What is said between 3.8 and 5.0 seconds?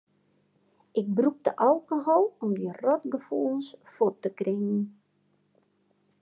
fuort te kringen.